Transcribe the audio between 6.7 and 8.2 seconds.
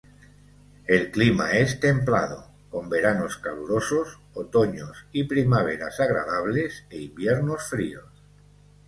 e inviernos fríos.